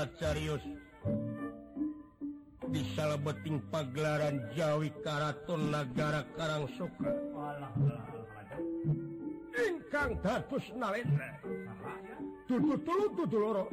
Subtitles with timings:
[0.00, 0.64] sangat serius
[2.72, 7.12] bisa beting pagelaran Jawi Karaton negara Karang suka
[9.60, 11.36] ingkang dados nalena
[12.48, 13.64] dudu tulu dudu loro.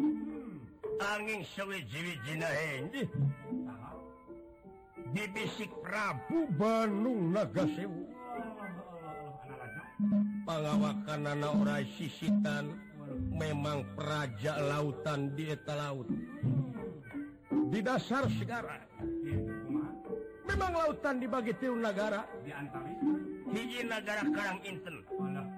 [1.00, 3.08] Angin sewiji-wijinahe inggih
[5.16, 8.04] dibisik Prabu Bandung Nagasewu.
[10.44, 12.84] Pangawakan anak ora sisitan.
[13.32, 16.10] Memang peraja lautan di eta laut.
[17.68, 18.80] di dasar segara.
[20.48, 22.24] Memang lautan dibagi tiun negara.
[23.48, 24.96] Hiji negara Karang Inten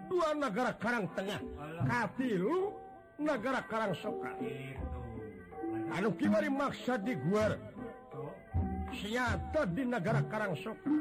[0.09, 1.41] dua negara Karang Tengah.
[1.86, 2.73] Katilu
[3.19, 4.31] negara Karang Soka
[5.92, 7.58] anu kimari maksa di gua
[8.95, 10.91] siata di negara Karang Soka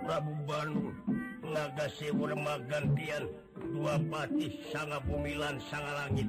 [0.00, 0.96] Prabu Bandung
[1.44, 3.26] Naga Sewu Remagantian
[3.74, 6.26] Dua Patih Sanga Bumilan Sanga Langit.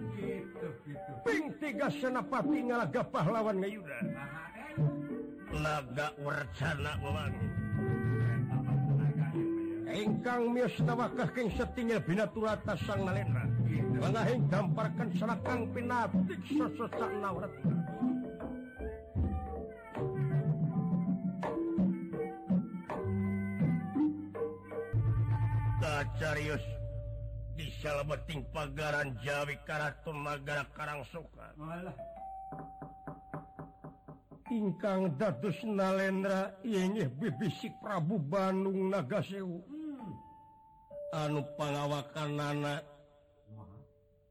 [1.21, 3.99] ping tiga senapati ngalaga pahlawan ngayuda
[5.53, 7.47] laga warcana mewangi
[9.91, 13.45] ingkang miesta wakah king setingil binaturata sang nalendra
[14.01, 17.51] mengahing gamparkan serakang pinatik sesesak nawrat
[26.21, 26.80] Carius
[27.81, 31.51] salameting pagaran Jawi Karaton Nagara Karang Soka
[34.51, 40.11] ingkang dados nalendra inggih bibisik Prabu Bandung Nagasewu hmm.
[41.15, 42.83] anu pangawakan anak.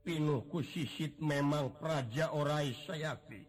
[0.01, 3.45] Pinuhku sisit memang Praja Orai Sayati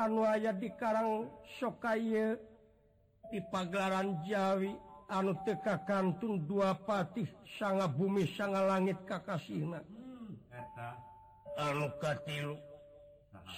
[0.00, 1.28] anu aya di Karang
[1.60, 2.40] Sokaye
[3.28, 4.89] di pagaran Jawi.
[5.10, 7.26] anu teka kantun dua patih
[7.58, 9.82] sanga bumi sanga langit kakasihna.
[9.82, 10.38] Hmm.
[11.58, 12.54] Anu katilu.
[12.54, 12.70] Anukatilu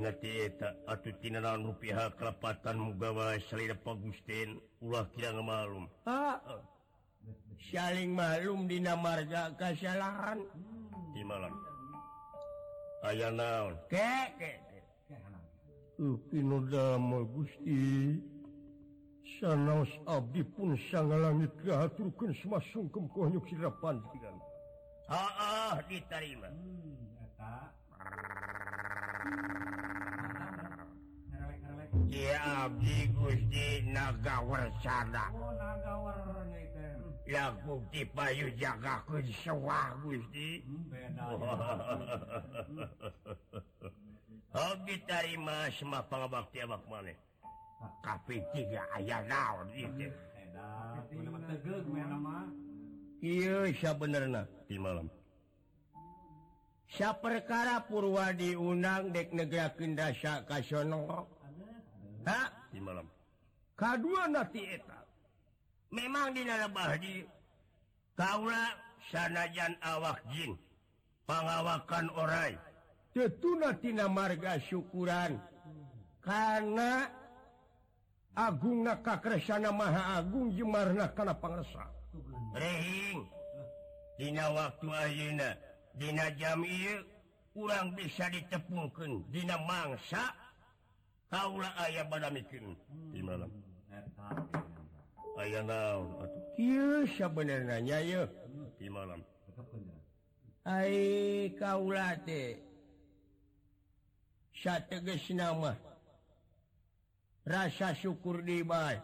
[0.85, 5.89] atautinaan rupiah kelapatan mugawa salida Pagusten ulah tidak malum
[7.73, 10.45] saling malum dina marga kesalahan
[11.15, 11.55] di malam.
[13.05, 13.75] Aya naon?
[17.31, 18.19] Gusti.
[19.39, 24.03] Sanaos Abdi pun sang langit kehaturkan semasung kemkonyuk sirapan
[25.07, 26.51] ah, ah, diterima
[32.11, 36.28] ya Abdi Gusti naga Nagawarsada oh, Nagawarsada
[38.17, 39.05] Payu jaga
[44.59, 47.17] hobi tarima semua pengabakti abak maneh
[48.01, 50.09] Kapi tiga ayah naon itu
[53.23, 55.07] iya siapa benerna di malam.
[56.89, 61.29] Siapa perkara Purwa diundang dek negara dasa kasono.
[62.25, 62.41] ha?
[62.73, 63.07] Di malam.
[63.77, 64.98] Kadua nanti eta.
[65.91, 66.45] memang di
[68.19, 68.75] Kaula
[69.15, 70.59] sanajan awak jin
[71.23, 72.59] pengawakan orai.
[73.15, 75.39] Tetunatina marga syukuran.
[76.19, 77.07] Karena
[78.35, 81.35] Agung Kakresana Maha Agung Jumarna karena
[82.55, 83.27] rehing
[84.19, 85.59] Dina waktu ayeuna
[85.99, 87.03] Dina jam ieu
[87.55, 90.35] kurang bisa ditepungkan Dina mangsa
[91.31, 92.73] Kaula ayah pada mikin
[93.13, 93.51] di malam.
[93.51, 94.78] Hmm,
[95.39, 95.63] aya
[98.79, 99.23] di malam
[105.39, 105.73] nama
[107.47, 108.99] rasa syukur diba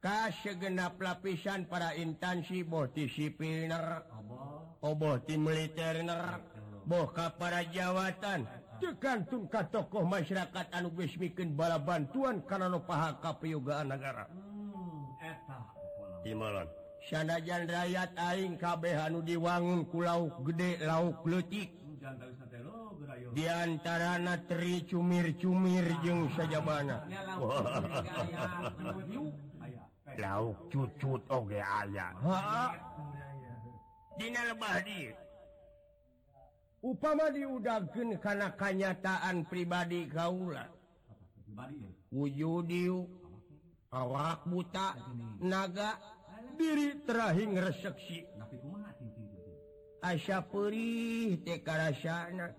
[0.00, 4.02] kasih genap lapisan para intansi boti sipilner
[4.86, 6.40] oboti militerner.
[6.86, 8.46] Boka para jawatan.
[8.78, 14.28] Tekantung ka tokoh masyarakat anu bismikin bala bantuan karena paha kapyogaan negara
[16.24, 16.68] Imalan
[17.06, 21.70] Syanajan rakyat Aing kabehanu diwangun kulauk gede lauk letik
[23.34, 27.04] diantara natri cumir-cumir jeng saja mana
[30.22, 32.08] lauk cucut oge aya.
[34.16, 35.12] Dina lebah di
[36.86, 40.70] Upama diudagkeun kana kanyataan pribadi kaula.
[42.14, 43.10] Wujud diu
[43.96, 45.00] awak buta
[45.40, 45.96] naga
[46.60, 48.28] diri terakhir reseksi.
[50.04, 52.52] Asya perih tekaraana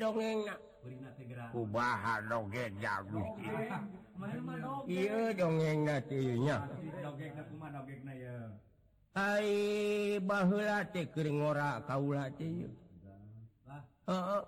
[0.00, 3.28] dongengubah doget jagus
[4.86, 6.58] Iya dongeng nanya
[9.14, 10.18] Hai
[10.90, 12.26] teh tekering ora kaula
[14.04, 14.44] Uh,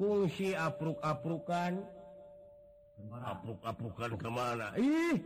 [0.00, 1.84] kungsi apruk-aprukan.
[3.20, 4.72] Apruk-aprukan kemana?
[4.80, 5.20] Ih!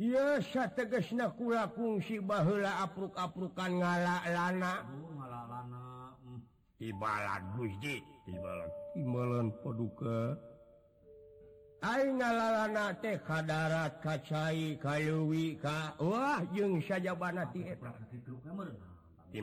[0.00, 0.40] Iya
[0.72, 4.74] teges nakula kungsi bahula apruk-aprukan ngalak lana
[6.80, 8.00] tibalan Guji
[8.96, 10.36] Imbalan paduka.
[11.82, 17.16] Ay ngalalana teh kadarat kacai kayuwi ka wah jeung saja
[17.50, 17.90] ti eta.
[19.32, 19.40] Di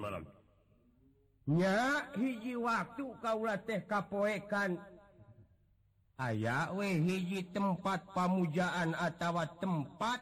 [1.49, 4.77] nya hiji waktu kaula teh kapoekan.
[6.19, 10.21] Aya we hiji tempat pamujaan atawa tempat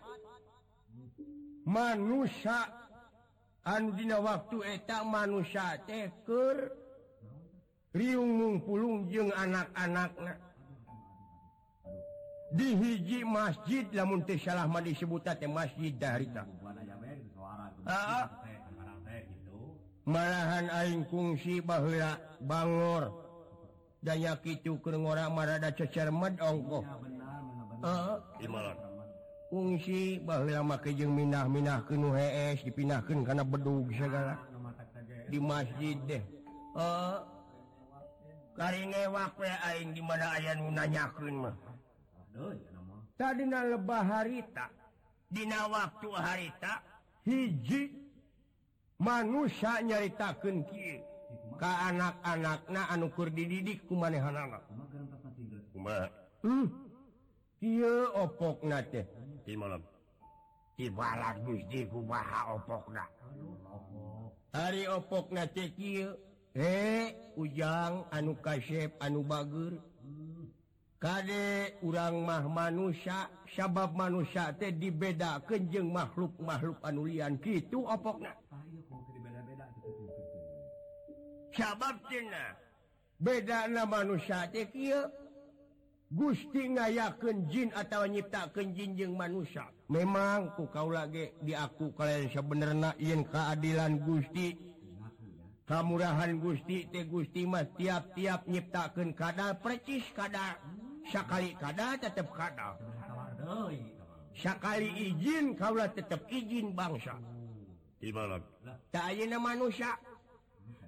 [1.68, 2.72] manusia.
[3.68, 6.72] Anu dina waktu eta manusia teh keur
[7.92, 10.40] riungung pulung jeung anak-anakna.
[12.48, 16.48] Di hiji masjid lamun teh salah mah disebut teh masjid dahrita
[17.88, 18.47] Heeh.
[20.08, 23.12] malahan aing kungsi bahwa Bangor
[24.00, 26.88] dayaki ngora marada cecer medongko
[29.52, 34.36] fungsi bahwa makejeng minah-minah ke hees dipinahkan karena bedug segala.
[35.28, 36.24] di masjid deh.
[38.58, 39.24] Kariwa
[39.70, 41.56] aing di mana ayan nanyakeun mah.
[43.20, 44.72] Tadi lebah harita.
[45.28, 46.80] Dina waktu harita
[47.28, 48.07] hiji
[48.98, 51.02] manusia nyaritakan Ki
[51.58, 54.62] ke anak-anak na anukur dididik ku manehan anak
[56.46, 56.68] hmm.
[58.14, 58.62] opok
[59.48, 59.82] di malam?
[60.78, 62.84] Ibarat Gusti opok
[64.54, 65.50] hari opok na
[66.58, 69.78] eh ujang anu kasep anu bager.
[70.98, 78.34] Kade urang mah manusia sabab manusia teh dibeda kejeng makhluk makhluk anulian gitu opokna.
[83.18, 84.46] beda manusia
[86.08, 89.68] Gusti ngayaken jin atau nyipta jinjeng manusia.
[89.92, 94.56] Memangku kau lagi diaku kalian sebenarnya yin keadilan Gusti.
[95.68, 100.56] Kemurahan Gusti teh Gusti Mas tiap-tiap nyiptakan kadal precis kada
[101.12, 102.80] sakali kada tetap kada
[104.32, 107.20] sekali izin kaulah tetap izin bangsa.
[108.00, 108.48] Ibarat
[108.96, 109.12] tak
[109.44, 109.92] manusia.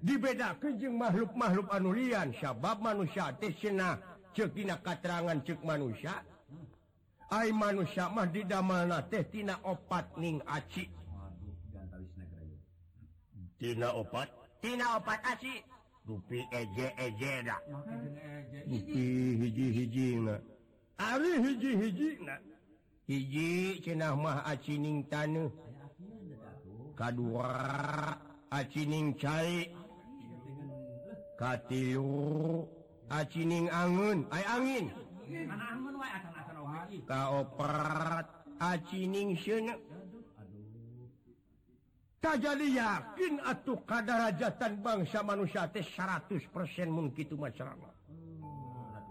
[0.00, 4.00] dibeda kejeng makhluk-makhluk anulian sabab manusia Tesna
[4.32, 6.24] cekina katerangan cek manusia.
[7.30, 10.90] Hai manusia mah didamel tehtina opat ning aci.
[13.60, 14.26] Tina opat?
[14.58, 15.62] Tina opat aci.
[16.08, 17.32] Rupi eje eje
[18.66, 19.66] hiji-hiji
[21.38, 22.10] hiji hiji
[23.06, 23.48] hiji
[23.84, 25.54] cenah mah acining tanuh
[26.98, 28.18] aci
[28.50, 29.70] acining cair
[31.40, 32.68] katilu
[33.08, 34.28] acining angun.
[34.28, 34.86] Ay angin.
[37.08, 38.28] Kaoperat
[38.60, 39.72] acining seuna
[42.20, 46.52] tak jadi yakin atuh kadarajatan bangsa manusia teh 100%
[46.92, 47.94] mungkin kitu masyarakat.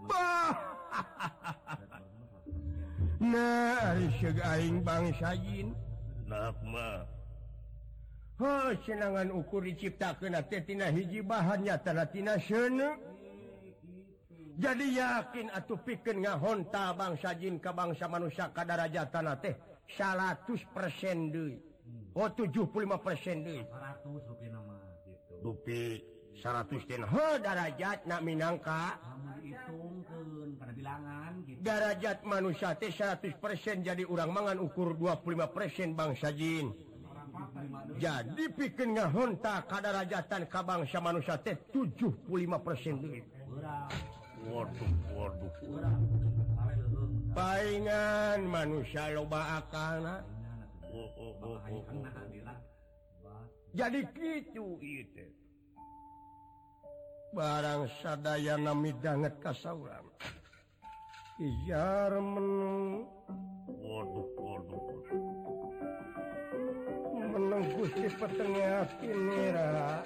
[0.06, 0.54] Bah!
[3.20, 4.00] Nah
[4.56, 5.76] aing bangsa jin.
[6.24, 7.19] Nah, mah.
[8.86, 12.40] senangan ukur diciptakantina hiji bahannya tadatina
[14.60, 19.56] jadi yakin atau pikir ngahonta bangsa Jin ke bangsa manusia kadarraja tanah teh
[19.96, 21.70] 100% duit
[22.12, 22.66] Oh 75%
[25.40, 26.02] dupi
[26.40, 27.02] 100 den
[27.40, 28.98] derajat nak Minangka.
[31.60, 36.89] Darajat manusia teh 100% jadi urang mangan ukur 25% bangsa Jin.
[38.00, 43.24] jadi pikir ngahonta kadar rajatan Kabangsa manusia teh 75 persen duit
[47.36, 50.24] palingan manusia loba akan
[50.90, 51.58] oh, oh, oh,
[53.70, 55.26] jadi gitu itu
[57.30, 60.02] barang sadaya nami banget kasauran
[61.40, 63.08] ijar menung.
[63.80, 65.59] Waduh waduh.
[67.40, 70.04] seneng Gusti petenge atine ra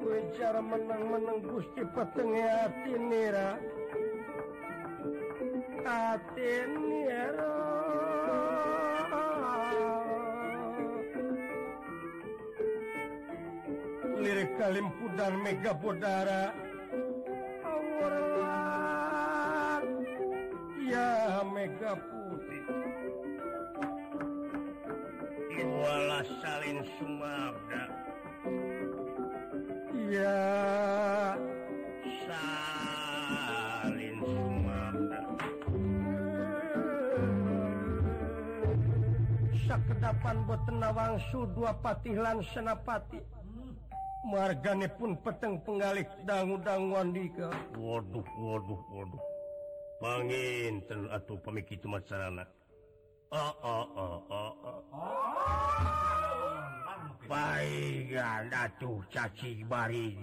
[0.00, 3.48] kowe cara menang-menang Gusti petenge atine nira,
[5.84, 7.28] atine nira,
[14.16, 16.67] lirik kalimpuan mega bodara.
[21.58, 22.64] Mega putih.
[25.58, 27.82] Iwala salin sumabda.
[30.06, 30.38] Ya
[32.22, 35.20] salin sumabda.
[39.66, 43.18] Sakedapan botenawang su dua patilan senapati.
[44.30, 47.48] Margane pun peteng penggalik dangu-dangu andika
[47.80, 49.27] waduh waduh waduh
[49.98, 52.46] panginten atau pemikir itu masalah
[53.34, 54.18] oh, oh, oh,
[58.80, 60.16] tuh caci bari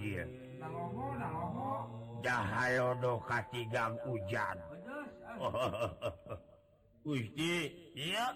[2.25, 4.58] Dahayodo katigang hujan
[7.94, 8.34] ya.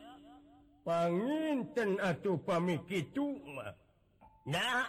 [0.86, 3.42] Panginten atau pemikir itu
[4.46, 4.86] nah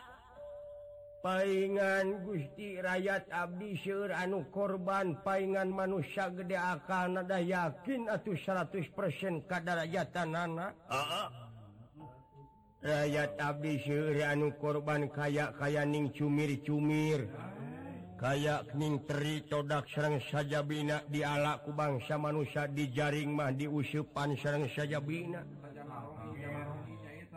[1.20, 9.44] palingan Gusti rakyat Abdi seueur anu korban paingan manusia gede akan ada yakin atau 100%
[9.44, 10.72] kadarajatan anak
[12.80, 13.74] rakyat Abdi
[14.24, 17.28] anu korban kayak ning cumir-cumir.
[18.20, 25.00] Kayakning teri todak Serang saja bina dialaku bangsa manusia di jaring mah diusupan Serang saja
[25.00, 25.40] bina.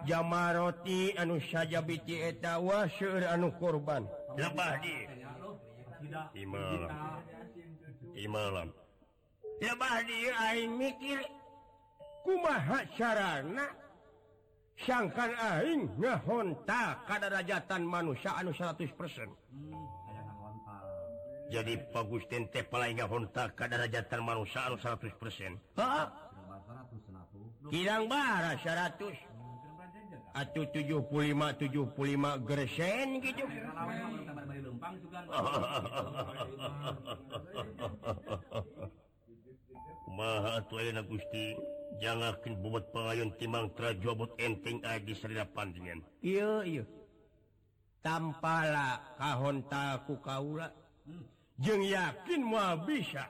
[0.04, 2.92] Jamaroti anu saja bitetawa
[3.32, 4.04] anu korban
[4.36, 4.84] lebah
[8.28, 8.70] malam.
[9.64, 9.96] Lebah
[10.68, 11.20] mikir
[12.28, 13.68] kumaha sarana?
[14.84, 18.90] Sangkan aing ngehonta kada rajatan manusia anu 100%
[21.54, 25.14] jadi bagus tente teh palai ngehonta kada rajatan manusia anu 100%
[25.78, 26.06] Heeh.
[27.70, 29.33] Kirang bara 100
[30.34, 31.14] acuh 75
[31.62, 33.46] 75 gersen gitu
[40.14, 40.58] ma
[41.06, 41.54] Gusti
[42.02, 46.02] jangankin bobot pengayun timang terjobot enting di serda pandingan.
[46.26, 46.84] iya iya
[48.02, 50.74] tampala kahontaku kaula
[51.62, 53.30] jeung yakin mau bisa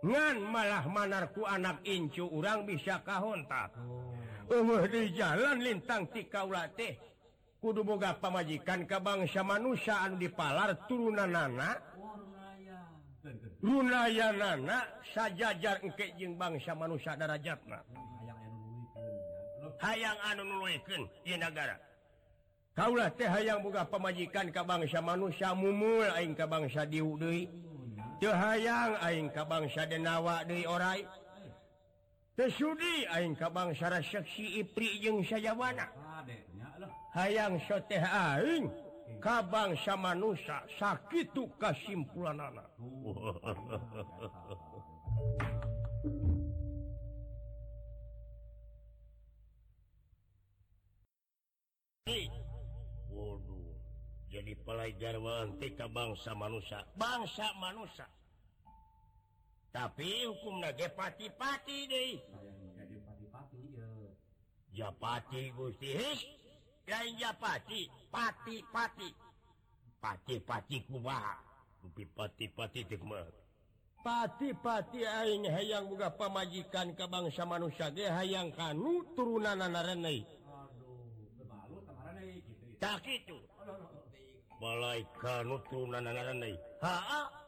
[0.00, 4.13] ngan malah manarku anak incu orang bisa kahontak oh.
[4.50, 6.96] umur di jalan lintang ti kaulatih
[7.64, 11.80] kudu boga pamajikan ke bangsa manusia anu dipalar turunan nana
[13.64, 14.84] runaya nana
[15.16, 17.80] sajajar engke jeung bangsa manusia darajatna.
[19.80, 21.80] Hayang anu nuluikeun ieu nagara.
[22.76, 27.48] Kaulah teh hayang boga pamajikan ka bangsa manusia mumul aing ka bangsa diu deui.
[28.20, 31.08] Teu hayang aing ka bangsa denawa deui orai.
[32.34, 36.26] Tesudi aing kabang Sara seksi Ipri jeung sayawana ah,
[37.14, 38.66] hayang soteh aing
[39.22, 41.30] kabang sama manusa sakit
[41.62, 42.66] kasimpulan anak
[53.14, 53.78] Waduh
[54.26, 58.10] jadi pelajar wanti kabangsa manusia bangsa manusia
[59.74, 62.12] tapi hukum nagepati-pati deh.
[64.70, 65.90] Japati Gusti.
[66.86, 69.10] Lain japati pati-pati.
[69.98, 71.44] Pati-pati kumaha
[71.84, 73.28] tapi pati-pati tikmah
[74.00, 80.24] pati-pati aing hayang boga pamajikan ke bangsa manusia ge hayang kanu turunan narenei
[82.80, 83.36] tak itu.
[84.60, 87.43] Balai kanu turunan narenei ha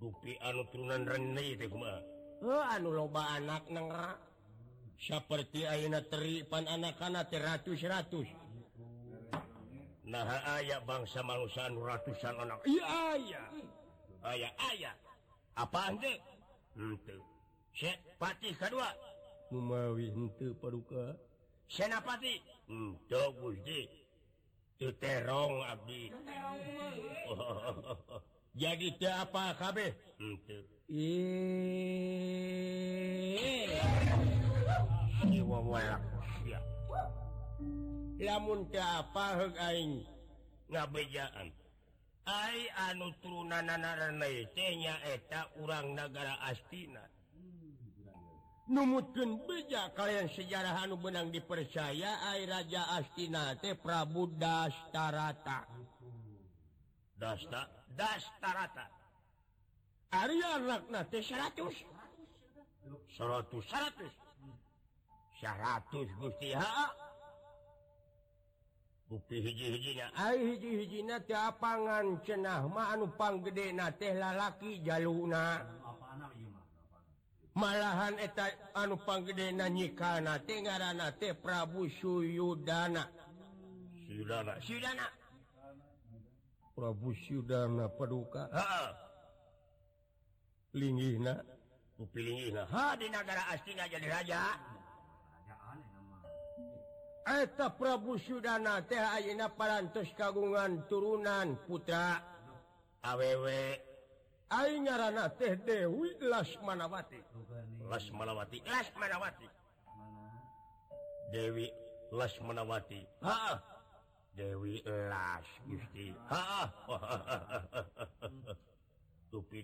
[0.00, 2.00] dupi anu turunan rene kumaha?
[2.44, 3.88] Oh, anu loba anak neng
[5.00, 8.30] seperti ayeuna teri pan anakana teh ratus-ratus
[10.04, 10.28] nah
[10.60, 12.62] aya bangsa malusan ratusan anak.
[12.68, 13.42] Iya aya.
[14.22, 14.92] Aya aya.
[15.58, 16.22] Apaan teh?
[16.78, 17.18] Henteu.
[17.74, 18.94] Syekh Patih kedua.
[19.50, 21.18] Numawi henteu paduka.
[21.66, 22.38] Senapati
[22.70, 23.90] henteu Gusti.
[24.78, 26.10] Teu terong abdi.
[28.54, 28.88] jadi
[29.26, 29.90] apakabeh
[38.24, 39.26] lamun apa
[40.70, 41.48] ngabejaan.
[42.24, 43.76] Hai anu turunannya
[45.12, 47.04] eta urang negara Astina.
[48.64, 55.68] Numutkan beja kalian sejarah anu benang dipercaya air Raja Astina teh Prabu Dastarata.
[57.20, 58.86] Dasta dastarata
[60.10, 61.72] Arya rakna teh 100 100
[63.18, 64.10] 100
[65.42, 66.94] 100 Gusti ha
[69.08, 75.60] bukti hiji-hijinya ai hiji-hijina teh apangan cenah mah anu panggedena teh lalaki jaluna
[77.54, 83.06] malahan eta anu panggedena nyikana teh ngaranna teh Prabu Suyudana
[84.06, 85.06] Suyudana Suyudana
[86.74, 88.50] Prabu Syudana Paduka.
[97.24, 98.82] Eta Prabu Sudana
[99.14, 102.18] ayeuna paras kagungan turunan putra.
[103.04, 103.46] Aww
[104.82, 107.22] nyarana teh Dewi Lasmanawati.
[107.86, 108.62] Lasmanawati.
[108.66, 109.48] Lasmanawati.
[111.32, 111.70] Dewi
[112.12, 113.06] Lasmanawati.
[113.22, 113.73] Ha.
[114.34, 116.10] Dewi las Gusti.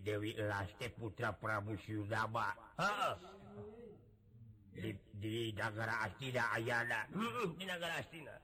[0.03, 2.51] Dewi Elaste Putra Prabu Syudaba
[4.75, 7.07] di, di negara Astina Ayana.
[7.15, 8.35] Mm, mm, di negara Astina.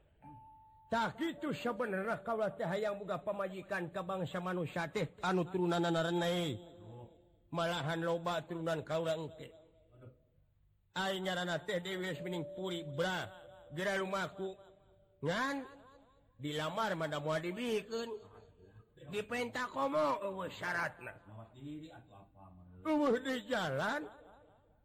[0.86, 6.54] Tak itu sebenarnya kalau teh hayang buka pemajikan ke bangsa manusia teh anu turunan renai.
[7.50, 9.50] Malahan loba turunan kaurang teh
[10.96, 13.26] Aing nyarana teh Dewi Mening Puri bra.
[13.74, 14.54] Gera rumahku.
[15.26, 15.75] Ngan?
[16.36, 18.12] dilamar mana mau dibikin
[19.08, 21.14] dipentak ngomong syaratnya
[23.22, 24.02] di jalan.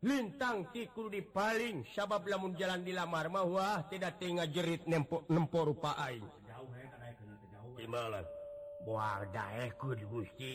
[0.02, 5.94] Lintang tikul di paling sabab lamun jalan dilamar mawah tidak tinggal jerit nempok nempor rupa
[6.10, 6.26] aing.
[8.82, 10.52] Buang daeku di Gusti.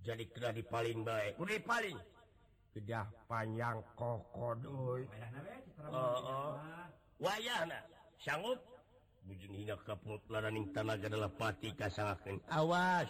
[0.00, 1.98] Jadi kena di paling baik udah paling.
[2.72, 5.04] Sudah panjang kokodoy.
[5.84, 6.52] Uh, uh.
[7.20, 7.68] wayah
[8.16, 8.73] sanggup?
[9.24, 12.40] bujung kaputlaning tanaga adalah pati kasangaken.
[12.52, 13.08] Awas!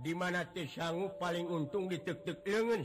[0.00, 2.80] Di mana dimana sanggu paling untung ditek-tek lengan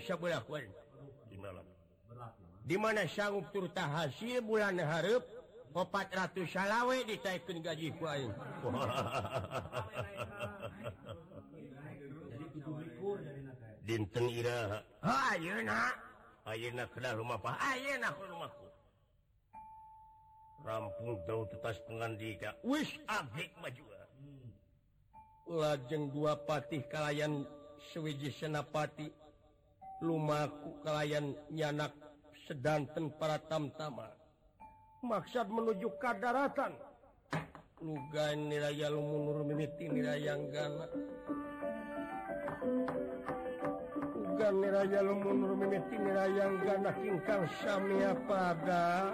[2.65, 3.07] Di mana?
[3.07, 5.23] Sanggup turta hasil bulan Harp
[5.71, 8.31] 400 salawe ditaikan gaji kuing
[13.85, 14.81] dinten Ira.
[17.13, 17.37] Rumah
[18.25, 18.64] rumahku.
[20.65, 23.85] Rampung daun tetas pengandika wis abik maju.
[25.45, 27.45] Lajeng dua patih kalian
[27.93, 29.13] sewiji senapati.
[30.01, 31.93] Lumaku kalian nyanak
[32.49, 34.09] sedanten para tamtama.
[35.05, 36.73] Maksud menuju kadaratan.
[37.85, 40.87] Lugan niraya lumunur mimiti nirayang gana
[44.15, 49.13] lugan niraya lumunur mimiti nirayang gana kingkang samia pada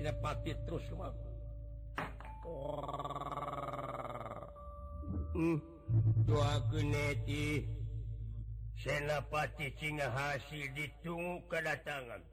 [0.00, 0.80] tidak pati terus
[5.36, 5.60] hmm.
[8.80, 12.24] Senapati Singa hasil ditunggu kedatangan.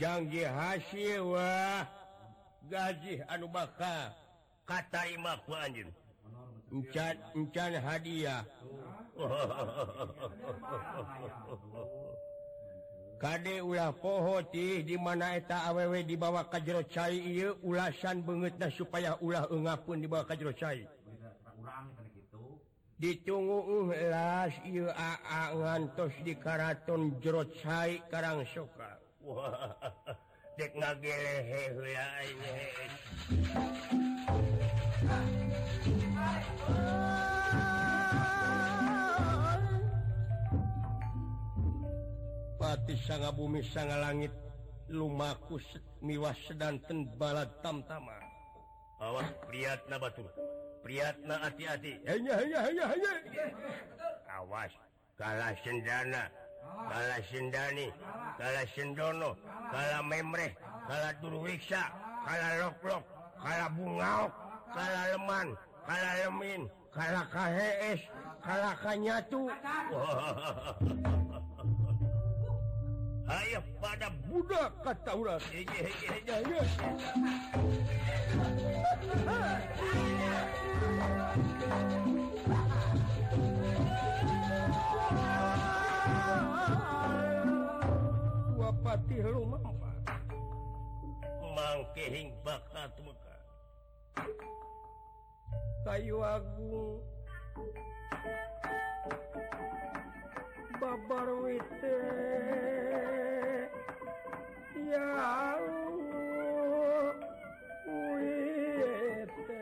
[0.00, 1.84] Janji hasil Wah
[2.72, 4.16] gaji anu bakal
[4.64, 5.92] kata imak anjir
[6.72, 8.48] encan encan hadiah.
[13.20, 19.44] Kade ulah pohoti dimana eta awewe dibawa ka jero cai ieu ulasan banget supaya ulah
[19.52, 20.88] enga pun dibawa kajjro cai.
[22.96, 24.56] Ditunggu euh las
[25.52, 28.96] ngantos di Karaton jero cai Karang soka.
[42.60, 44.36] pati Sanga Bumi Sanga Langit
[44.92, 45.56] Lumaku
[46.04, 48.12] Miwas Sedanten Balad Tamtama.
[49.00, 50.28] Awas Priyatna Batu.
[50.84, 52.04] Priyatna hati-hati.
[54.28, 54.72] Awas
[55.16, 56.28] Kala Sendana
[56.84, 57.88] Kala Sendani
[58.36, 59.36] Kala Sendono
[59.72, 60.52] Kala Memreh
[60.84, 61.80] Kala Durwiksa
[62.28, 63.04] Kala Loklok
[63.40, 64.32] Kala Bungaok
[64.76, 65.48] Kala Leman
[65.88, 68.00] Kala Lemin Kala KHS
[68.44, 69.48] Kala Kanyatu.
[69.48, 71.16] Hahaha
[73.30, 75.38] Ayah pada budak kata orang.
[88.50, 89.94] Dua patih lu mampa
[91.54, 93.36] Mangkehing bakat muka
[95.86, 96.98] Kayu agung.
[100.80, 101.92] babar wite.
[104.88, 105.12] Ya
[107.84, 109.60] wite.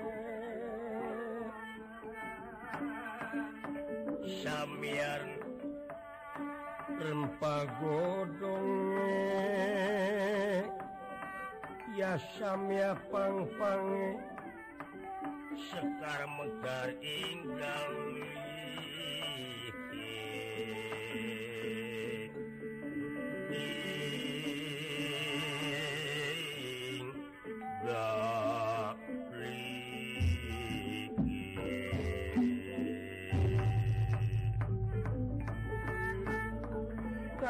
[4.43, 5.23] Samyar
[7.03, 8.71] rempa godong
[11.99, 14.15] ya samya pang pang
[15.59, 17.95] sekar megar inggal.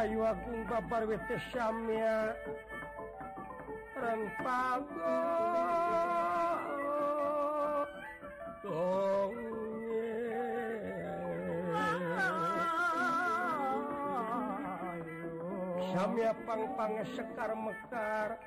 [0.08, 2.32] ayu babar papar wis tesamya
[4.00, 5.20] ren pago
[8.64, 9.36] dong
[15.92, 18.40] Samya pang pang sekar mekar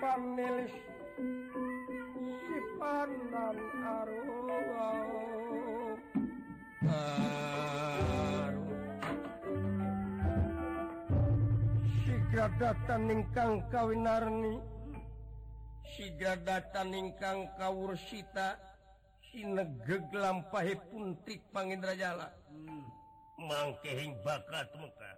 [0.00, 0.87] Panelis
[12.58, 14.58] datan ingkang kawinarni
[15.94, 18.58] siga datan ingkang kawursita
[19.30, 22.82] sinegeg lampahi puntik pangindrajala hmm.
[23.46, 25.10] mangke hing bakat muka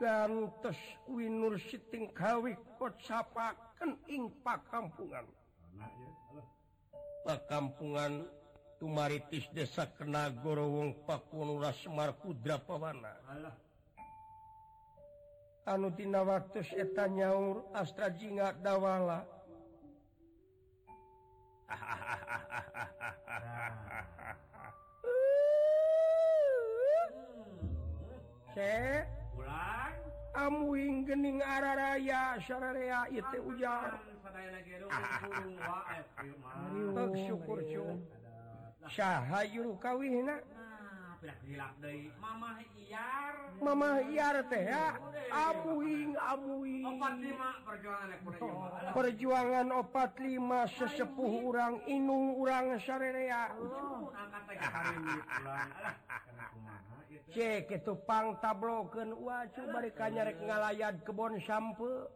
[0.00, 5.28] gantos winur siting kawik pot sapaken ing pakampungan
[5.76, 6.07] anak ya
[7.26, 8.26] pakampungan
[8.78, 13.10] Tumaritis Desa Kenagorowong Pakunura Semar Kudra Pawana.
[15.66, 19.38] Anu dina waktu eta nyaur Astra Jinga Dawala ah.
[30.38, 34.00] Amuing gening araraya ieu itu ujar.
[37.26, 37.58] syukur
[38.88, 40.28] Syahyu kawin
[43.58, 43.98] Mama
[48.94, 53.50] perjuangan opat 5 sesepuh urang Inung urang syariah
[57.34, 59.14] cek itupang tabloken
[59.54, 59.78] coba
[60.08, 62.08] nyarek ngalayad kebon sampe.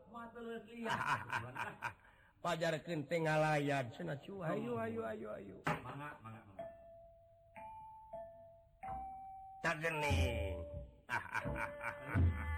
[2.42, 3.94] Pajar kenteng ngalayat
[4.26, 5.56] cu ayo ayo ayo ayo.
[9.62, 10.58] Tak geni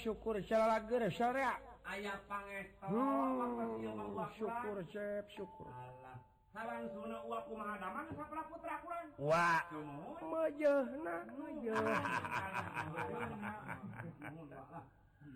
[0.00, 0.80] syukur secara
[1.12, 1.58] syariah.
[1.90, 2.18] Ayaah
[2.86, 5.68] hmm, syukur cep syukur.
[9.18, 9.62] Wah.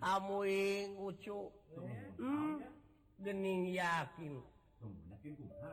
[0.05, 1.39] Amuing ucu.
[2.19, 2.61] Hmm,
[3.19, 4.43] gening yakin.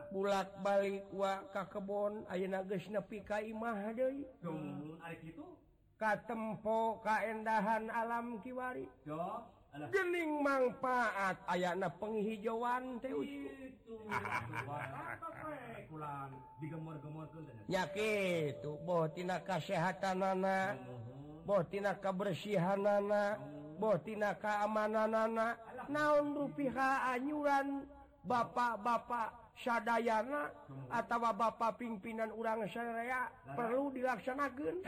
[0.09, 4.25] Bulat balik wa kebon Ayeuna geus nepi ka imah deui.
[5.97, 8.87] katempo kaendahan alam Kiwari.
[9.89, 13.09] Gening manfaat ayana penghijauan teh
[17.65, 20.77] nyakit bohtina kesehatan nana
[21.41, 23.41] bohtina kebersihan nana
[23.81, 25.57] bohtina keamanan nana
[25.89, 27.89] naon rupiah anyuran?
[28.23, 30.49] Bapak-bapak Sadayana
[30.89, 34.81] atau Bapak pimpinan urang saya perlu dilaksanakan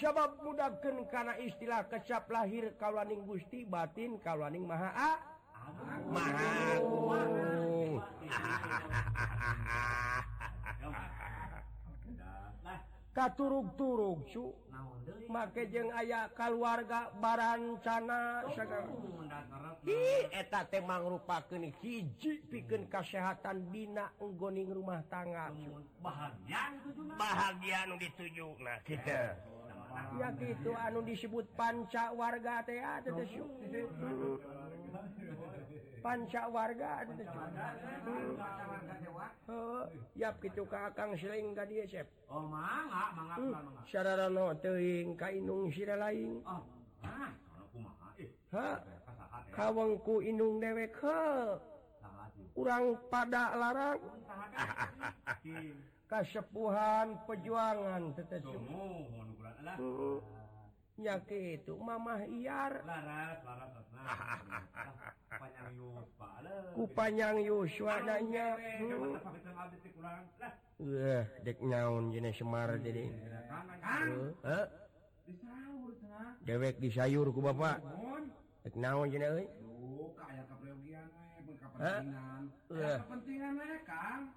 [0.00, 5.20] sabab mudahkan karena istilah kecap lahir kalauing Gusti batin kalauing Maha
[6.08, 6.56] Maha
[13.12, 14.24] katurug-turug
[15.28, 18.44] make jeung aya keluarga barancana
[20.32, 25.52] eta temang rupa keni hiji piken kesehatan bina nggoning rumah tangga
[26.00, 26.62] bahagia
[27.16, 29.36] bahagian dituju nah kita.
[30.16, 33.00] Ya gitu anu disebut panca warga teh ah,
[36.02, 37.06] panca warga
[39.48, 39.86] oh,
[40.18, 41.86] ya gitu Kakang sering tadi
[45.14, 46.42] kainung si lain
[49.52, 50.96] kawengku inung dewek
[52.52, 54.00] kurang pada larang.
[56.12, 58.44] Kasepuhan pejuangan tetap
[61.00, 62.84] nyaki itu Mamah iar
[66.76, 69.16] kupanyang Yuswanya hmm.
[71.44, 73.08] dek nyaun jenis Semar jadi.
[76.42, 77.78] dewek di sayurku Bapak.
[78.66, 79.18] Dek naon je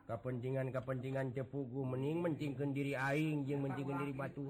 [0.05, 0.65] kepentingan.
[0.73, 4.49] Kepentingan cepugu mening mencingkan diri Aing je mencingkan diri batu.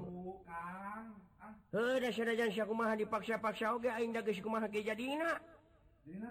[2.65, 4.85] kumaha dipaksa-paksa oge aing dageus kumaha ge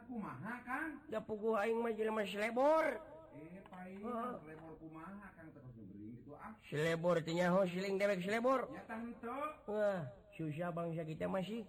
[0.07, 1.03] kumaha Kang?
[1.11, 3.59] Da puguh aing mah jelema eh,
[4.79, 6.55] kumaha Kang terus kitu ah.
[7.27, 7.35] Teh
[7.99, 8.71] dewek selebor.
[8.71, 9.43] Ya henteu.
[9.67, 10.01] Wah,
[10.39, 11.67] susah bangsa kita masih.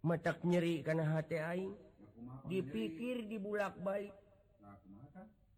[0.00, 1.72] metak nyeri kana hati aing.
[2.48, 4.14] Dipikir dibulak-balik.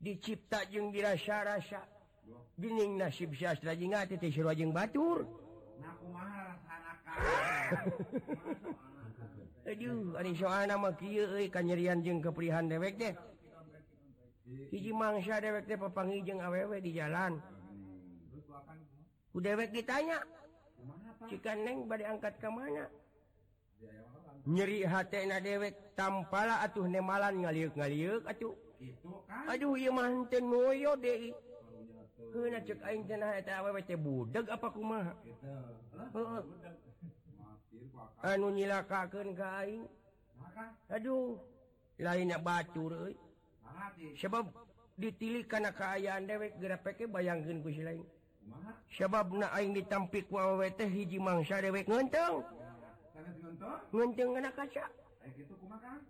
[0.02, 1.86] Dicipta jeung dirasa-rasa.
[2.58, 4.34] Dining nasib sastra jeung ati teh
[4.74, 5.47] batur.
[11.62, 13.14] nyerian jeung keprihan dewek deh.
[14.72, 17.36] Hiji mangsa dewek deh pepangi jeung awewe di jalan.
[19.32, 20.24] Ku dewek ditanya
[21.28, 22.88] jika neng badai angkat ke mana?
[24.48, 28.56] Nyeri hati na dewek tampala atuh nemalan ngaliuk ngaliuk atuh
[29.50, 31.34] aduh ieu manten ngoyo deui
[33.96, 34.46] budak
[36.14, 36.40] heeh.
[38.22, 39.84] Anu nyilakakeun ka aing.
[40.90, 41.38] Aduh
[41.98, 43.14] lainnya bacur
[44.18, 44.50] sebab
[44.98, 48.02] ditilik kana kaayaan dewek geura peke bayangkeun ku lain.
[48.98, 52.42] Sebab na aing ditampik ku awewe teh hiji mangsa dewek ngenteng.
[53.94, 54.86] Ngenteng kana kaca.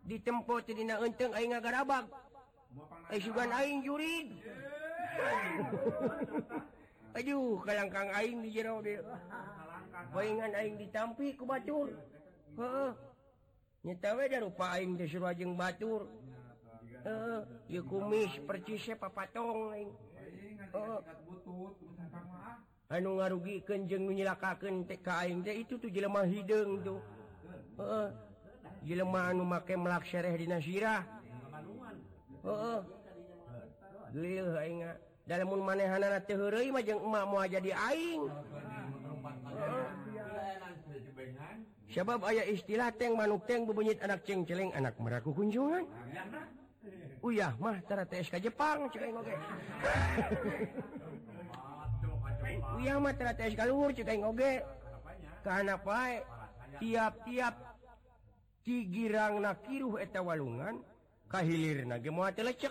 [0.07, 4.29] Ditempo tidak enteng aing ngagarabag abag eh sugan aing jurid.
[4.45, 4.78] Yeah.
[7.19, 8.79] Aduh kalangkang aing di jero
[10.15, 11.91] bayangan aing ditampi ku batur.
[12.59, 12.91] Heeh.
[13.87, 16.07] Nyetawe da rupa aing di surajeng batur.
[17.03, 17.41] Heeh.
[17.71, 19.91] Ieu kumis percis papatong aing.
[20.75, 21.01] Heeh.
[22.89, 27.01] Anu ngarugikeun jeung nu nyilakakeun teh ka aing teh itu tuh jelema hideung tuh.
[27.79, 28.09] Heeh.
[28.87, 31.03] Jelema anu make melak sereh dina sirah.
[32.47, 32.81] Heeh.
[34.17, 34.81] Lil aing
[35.29, 38.23] dalammun mah jeung emak moal jadi aing.
[41.89, 45.89] Sebab ayah istilah teng manuk teng bebunyit anak ceng celeng anak meraku kunjungan
[47.23, 49.35] uyah mah tara TSK Jepang celeng oge
[52.79, 54.63] uyah mah tara TSK luhur celeng oge
[55.43, 56.23] karena pae
[56.79, 57.55] tiap-tiap
[58.63, 60.79] tigirang nakiruh eta walungan
[61.27, 62.71] kahilir nage moa telecek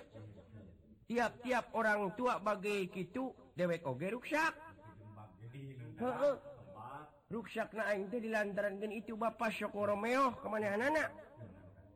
[1.07, 4.53] Tiap-tiap orang tua bagai gitu dewek oge ruksak.
[7.27, 11.09] Ruksak na aing teh dilantaran gen itu bapak sok ngoromeo ke mana anak.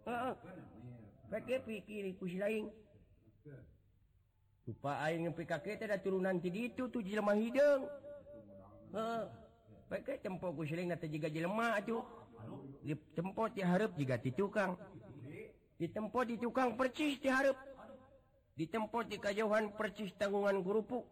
[0.07, 0.33] Heeh.
[1.31, 2.67] Pake pikir ku si lain.
[4.67, 7.87] Lupa aing ngepi kakek teh da turunan ti ditu tu jelema hideung.
[8.95, 9.23] Heeh.
[9.91, 12.03] Pake tempo ku si lain teh jiga jelema atuh.
[12.83, 14.75] Di tempo ti hareup jiga ti tukang.
[15.79, 17.70] Di tempo di tukang percis ti hareup.
[18.59, 21.07] ditempot di kejauhan percis tanggungan gurupuk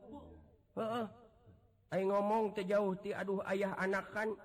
[1.89, 4.38] Ayo ngomong tejauh ti aduh ayah anakan.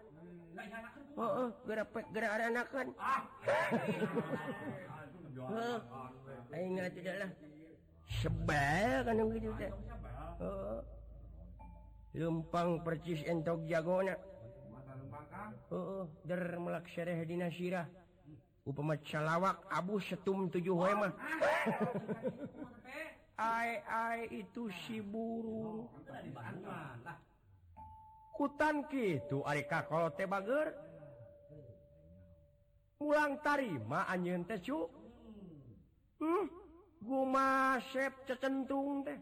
[1.14, 2.87] Heeh gerapek gerak anakan.
[6.48, 7.30] Tidaklah
[8.09, 9.72] sebel kan gitu teh.
[12.16, 14.16] Lumpang percis entok jagona
[15.68, 17.85] heeh der melak syarah dina sirah.
[18.64, 21.12] upamaca lawak Abu Setum 7 Wemah
[24.40, 25.88] itu si burung
[28.35, 29.87] kutan gitu Arika
[30.18, 30.74] teh bager.
[32.98, 34.90] Pulang tarima anjeun teh cu.
[36.18, 36.46] Hmm,
[36.98, 39.18] guma sep cecentung teh.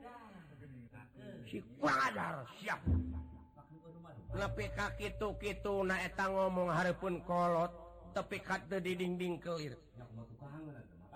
[1.49, 2.81] Si kuadar siap.
[4.33, 7.82] Lebih kaki kitu-kitu na eta ngomong harapun kolot.
[8.13, 9.75] tapi kat di dinding kelir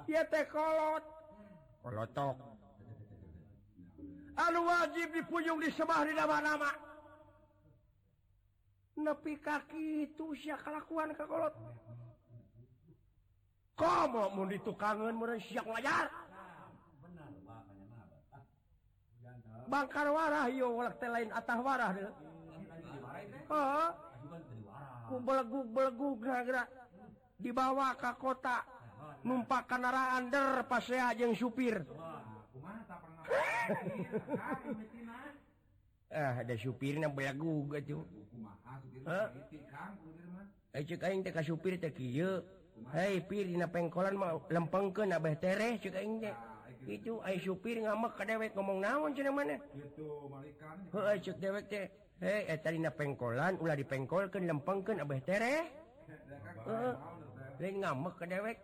[0.09, 1.05] ya teh kolot.
[1.83, 2.37] Kolotok.
[4.37, 6.71] Anu wajib dipunjung disembah di nama-nama.
[8.97, 11.55] Nepi kaki itu sia kelakuan ke kolot.
[13.77, 16.09] Kamu mau ditukangan mau siak wajar
[19.67, 22.13] bangkar warah yo walak teh lain atah warah deh.
[23.51, 23.89] Heeh.
[25.23, 26.69] belegu belegu gerak-gerak.
[27.41, 28.65] dibawa ke kota.
[29.27, 31.83] Numpak kendaraan der pasea jeung supir.
[36.15, 38.07] Ah ada supirnya banyak gugat tuh
[40.77, 42.39] eh cek aing teh ka supir teh kieu.
[42.95, 45.03] Hei pir dina pengkolan mah lempeng ke
[45.43, 46.35] tereh cek aing teh.
[46.87, 50.31] Itu ai supir ngamak ka dewek ngomong naon cenah mana gitu
[50.95, 51.91] cek dewek teh.
[52.23, 55.67] Hei eta dina pengkolan ulah dipengkolkeun lempengkeun abeh tereh
[56.63, 56.95] heeh
[57.61, 58.59] lain ngamak ke dewek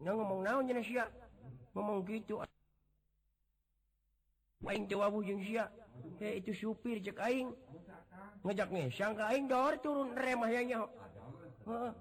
[0.00, 1.04] nah, ngomong naon jenis sia
[1.72, 2.40] ngomong gitu
[4.64, 5.68] aing teu wabu jeung sia
[6.20, 7.52] eh itu supir cek aing
[8.44, 10.78] ngejak ngesang ka aing dor turun remah ya nya
[11.68, 11.92] heeh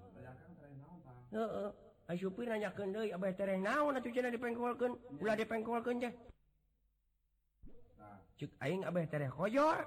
[1.36, 1.72] heeh
[2.12, 6.14] ai supir nanyakeun deui abah tereh naon atuh cenah dipengkolkeun ulah dipengkolkeun teh
[8.40, 9.80] cek aing abah tereh koyor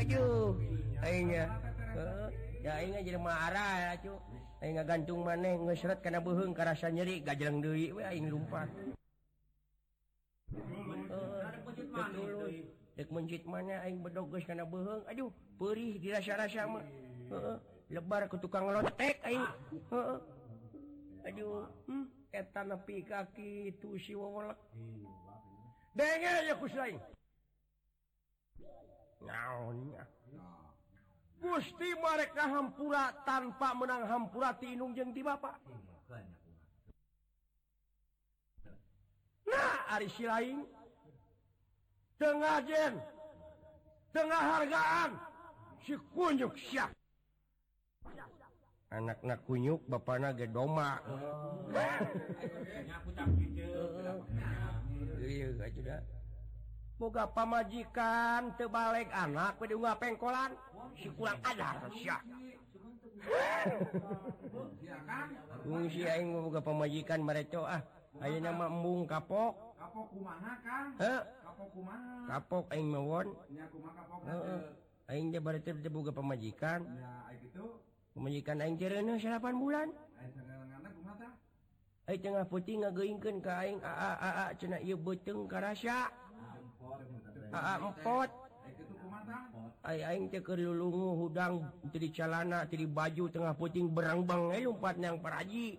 [0.00, 0.52] aduh
[1.04, 1.46] aing ya
[1.96, 2.23] heeh
[2.64, 4.16] Ya aing jadi marah atuh.
[4.64, 8.72] Aing gantung maneh ngesret kana beuheung karasa nyeri gajeleng deui we aing lumpat.
[12.96, 15.04] Dek mencit mana aing bedog geus kana beuheung.
[15.04, 15.28] Aduh,
[15.60, 16.80] perih dirasa-rasa mah.
[17.36, 17.56] Heeh.
[17.92, 19.44] Lebar ke tukang lotek aing.
[19.92, 20.18] Heeh.
[21.28, 24.56] Aduh, hmm, eta nepi ka itu si wawalak.
[25.92, 27.00] Denge ya kusai aing.
[29.20, 30.08] Naonnya?
[31.42, 35.58] Gusti mereka hampura tanpa menang hampura tinung jeng di Bapak.
[39.44, 40.64] Nah Ari Silaing
[42.16, 42.94] tengah jen.
[44.14, 45.10] Tengah hargaan.
[45.84, 46.90] Si kunyuk siap.
[48.94, 51.02] Anak-anak kunyuk bapak ge doma.
[51.10, 51.66] Oh,
[55.18, 55.98] iya sudah
[56.94, 60.54] boga pamajikan tebalik anak pada unggah pengkolan.
[60.94, 62.22] Si kurang ajar siap
[65.90, 67.82] si aing boga pamajikan mereka ah.
[68.22, 69.74] Ayeuna mah embung kapok.
[69.74, 70.94] Kapok kumaha Kang?
[71.02, 72.30] heh Kapok kumaha?
[72.30, 74.62] kapok aing mewon Nya kumaha kapok heeh.
[75.10, 76.86] Aing teh bari teh boga pamajikan.
[76.86, 77.66] Ya ai kitu.
[78.14, 79.90] pamajikan aing teh reuneus 8 bulan.
[80.20, 81.32] Ai sangaranganna kumaha tah?
[82.06, 86.23] aing tengah putih ngageuingkeun ka aing aa aa cenah ieu beuteung karasa aa
[89.84, 95.76] ayaing ceker lulungu hudang di calana di baju tengah puting berangbang eh umpat yang paraji.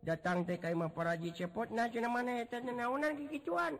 [0.00, 3.76] Datang teh TK mah paraji cepot nah cenah mana eta naonan kikituan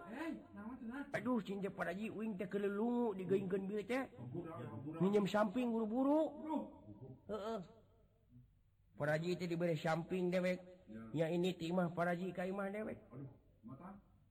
[1.16, 4.04] aduh cing teh paraji uing teh kelelungu digeingkeun bieu teh.
[5.00, 6.28] Minjem samping buru-buru.
[7.30, 7.79] Heeh.
[9.00, 10.60] paraji itu diberi samping dewek.
[11.16, 13.00] Nya ini timah paraji Kaimah dewek.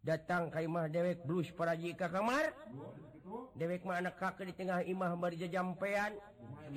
[0.06, 2.54] Datang Kaimah dewek blus paraji Ka kamar.
[3.58, 6.14] Dewek mah anak kakek di tengah imah berjejampean.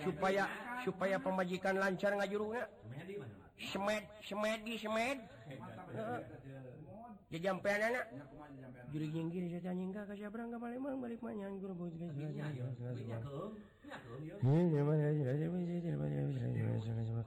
[0.00, 0.48] Supaya
[0.88, 2.64] supaya pemajikan lancar ngajuruna
[3.60, 5.20] semed semedi semed
[7.28, 8.06] jejampean anak.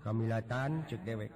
[0.05, 1.31] Kamilatan cek dewek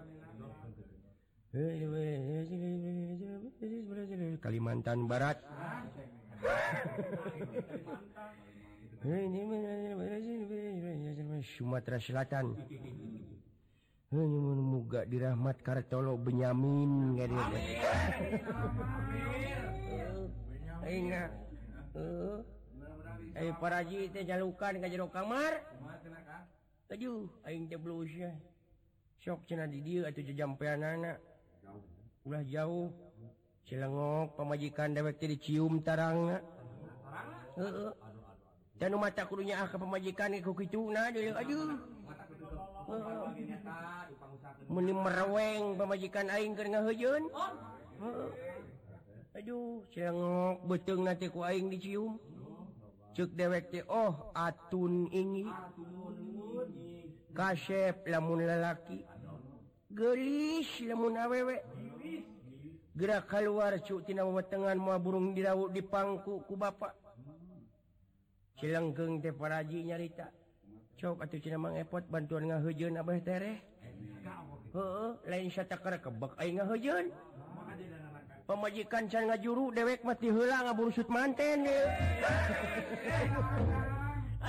[4.38, 5.42] Kalimantan Barat
[11.42, 12.54] Sumatera Selatan
[14.10, 17.14] muga dirahmat karetolo benyamin
[23.62, 25.62] paraji jalukan ka jero kamar.
[26.90, 27.30] Teju
[29.22, 29.46] sok
[30.34, 31.22] jampean anak
[32.26, 32.90] ulah jauh.
[33.70, 36.42] Cilengok pemajikan dewek jadi cium taranga
[38.82, 41.38] dan mata kurunya ah pemajikan ku kituna dulu.
[41.38, 41.99] Aduh.
[44.70, 47.24] meni mereweng pemajikan aing ke ngahuyun
[49.40, 52.20] aduh cengok beteng nanti ku aing dicium.
[53.16, 55.44] Cek dewek teh oh atun ini
[57.36, 59.04] kasep lamun lalaki.
[59.92, 61.58] Gelis lamun awewe.
[62.96, 66.96] Gerak keluar cuk tina wetengan mau burung dirawut di pangku ku bapak.
[68.60, 70.39] Cilenggeng teh paraji nyarita.
[71.00, 73.56] cok atuh cenah mang epot bantuan ngaheujeun abah tereh
[74.76, 77.08] heeh lain satakar kebek aing ngaheujeun.
[78.50, 81.80] Pamajikan can ngajuru dewek mati heula ngaburusut manten ye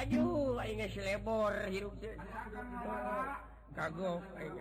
[0.00, 2.16] aduh aing geus lebor hirup teh.
[3.76, 4.56] Kagok aing.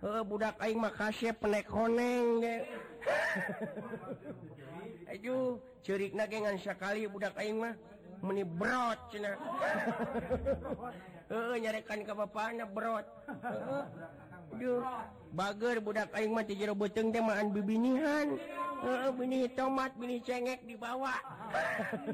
[0.00, 2.56] Heeh budak aing mah kasep penek honeng ge.
[5.12, 7.76] Aduh ceurikna ge ngan sakali budak aing mah.
[8.22, 9.32] meni brot cina.
[11.30, 13.06] Heeh nyarekan ka bapana brot.
[14.58, 14.82] Duh
[15.30, 18.34] bager budak aing mah ti jero beuteung teh maan bibinihan.
[18.80, 21.12] Heeh bini tomat bini cengek dibawa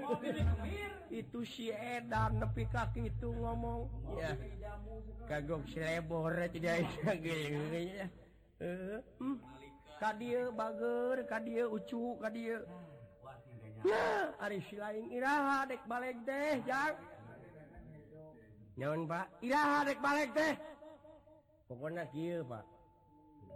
[1.20, 3.86] itu si edan nepi ka kitu ngomong.
[4.18, 4.34] Ya
[5.30, 6.86] kagok selebor tidak
[7.22, 8.10] geuleuh
[8.60, 9.00] heeh.
[9.16, 9.38] Hmm,
[9.96, 12.60] ka dieu bager ka dieu ucu ka dieu
[13.88, 16.62] lain Irahadek balik deh
[18.76, 19.26] nyaon Pak.
[19.40, 20.54] Irahadek balik deh.
[21.66, 22.64] Pokoknya kill Pak.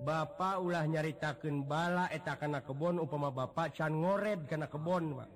[0.00, 5.30] Bapak ulah nyaritakan bala eta karena kebon upama Bapak can ngored karena kebon Pak.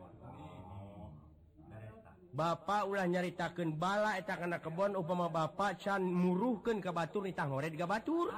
[2.34, 7.76] Bapak ulah nyaritakan bala eta karena kebon upama Bapak can muruhkan ke Batur nitah ngored
[7.76, 8.32] ka Batur.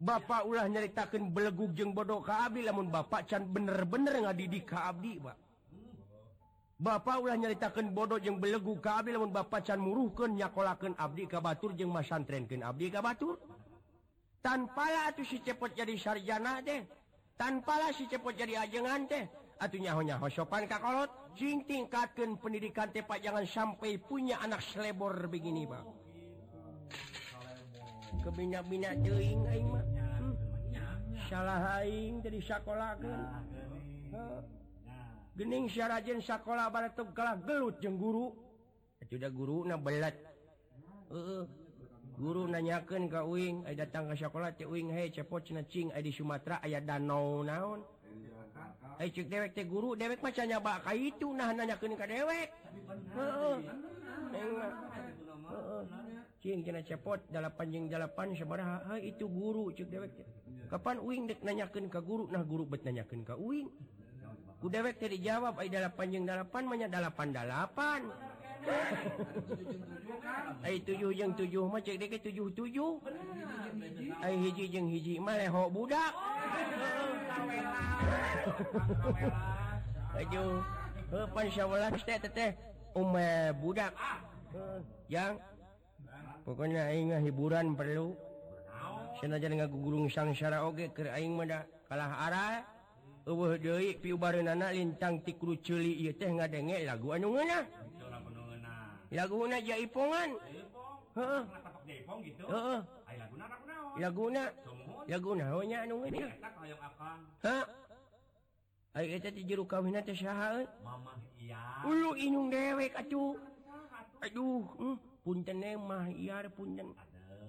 [0.00, 5.36] Bapak ulah nyaritakan belegug jeng bodoh Kabi namun Bapak can bener-bener ngadidik ka Kaabdi Pak.
[6.80, 11.92] Bapak ulah nyaritakan bodoh jeng belegu abdi namun Bapak can muruhkan nyakolakan Abdi Kabatur jeng
[11.92, 13.36] masantrenkan Abdi Kabatur
[14.40, 16.80] tanpalah atuh si cepot jadi sarjana deh
[17.36, 19.28] tanpalah si cepot jadi ajengan teh
[19.60, 25.68] atuh nyaho-nyaho sopan kakolot cing tingkatkan pendidikan teh Pak jangan sampai punya anak selebor begini
[25.68, 25.99] Pak.
[28.18, 29.46] kebina-bina Deing
[31.30, 32.98] salahing jadi sekolah
[35.38, 38.34] Gening rajin sekolah barat telah gelut jeung guru.
[39.08, 40.12] Sudah guru na belat
[41.08, 41.48] uh,
[42.20, 42.44] guru
[43.08, 47.80] ka uing wing datang ke sekolah uing hey, cepot cing di Sumatera aya danau naon?
[49.00, 52.52] Hey, cek dewek teh guru dewek mah can nyaba ka itu nah nanyakeun ka dewek.
[53.16, 53.56] Uh, uh.
[55.48, 56.19] Uh, uh.
[56.40, 58.32] cepot dalam panjang sabaraha?
[58.32, 60.08] sebaraha itu guru dewek.
[60.72, 63.68] Kapan uing dek nanyakeun ka guru nah guru bet nanyakeun ka uing.
[64.60, 68.02] ku dewek tadi dijawab ai dalam panjang dalapan manya dalapan dalapan.
[70.60, 73.00] Ai tujuh jeung tujuh mah cek dek tujuh tujuh.
[74.20, 76.12] Ai hiji jeung hiji mah leho budak.
[80.20, 80.60] Ayo,
[81.08, 82.52] pan syawalah teh teh
[82.92, 83.96] ume budak.
[83.96, 84.20] Ah.
[85.08, 85.40] Yang
[86.50, 88.18] pokoknya Aing hiburan perlu.
[89.22, 92.64] Senajan gugurung sangsara oge keur aing mah kalah arah
[93.28, 97.64] eueuh deui piubareunana lincang ti celi ieu teh ngadenge lagu anu ngeunah.
[99.12, 100.30] Lagu na jaipongan.
[101.14, 101.42] Heeh.
[102.48, 102.80] Heeh.
[104.00, 104.42] Laguna
[105.04, 106.32] laguna honya anu ngeunah.
[107.44, 107.56] Ha
[108.90, 110.66] Ayo eta ti juru kawinna teh saha?
[110.82, 111.86] Mamah iya.
[111.86, 113.38] Ulu inung dewek atuh.
[114.18, 115.09] Aduh, hmm.
[115.30, 116.90] punten mah iar punten.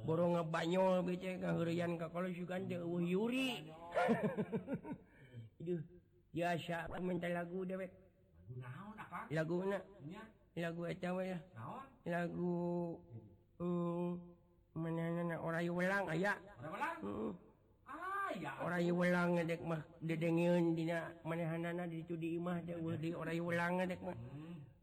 [0.05, 3.65] Borong ngebanyol bece kaheureuyan ka kalau juga ada uh yuri.
[5.57, 5.82] Itu
[6.38, 7.89] ya siapa minta lagu dewek
[9.34, 9.82] lagu na
[10.53, 11.41] lagu etawa ya?
[12.05, 12.53] Lagu
[13.57, 14.13] uh,
[14.77, 17.34] mana orang welang ah, aya uh,
[18.61, 19.29] orang welang?
[19.41, 24.17] Ngedek mah dedengeun dina manehanana dicu di imah di orang welang ngedek mah.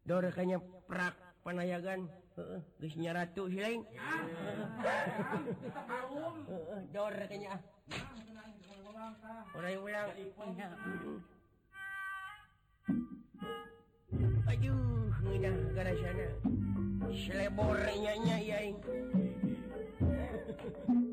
[0.03, 1.15] Dor kanya prak
[1.47, 2.11] panayagan.
[2.39, 3.83] Heeh, geus nyaratu si lain.
[3.83, 6.39] Kita kaum.
[6.47, 7.59] Heeh, dor kanya.
[7.59, 7.61] ah.
[9.59, 10.07] Orang welang.
[10.15, 11.19] Heeh.
[14.47, 16.27] Aduh, ngeunah gara sana.
[17.11, 18.63] Selebor nya nya ya.